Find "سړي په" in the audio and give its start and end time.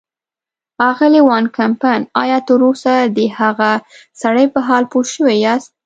4.21-4.59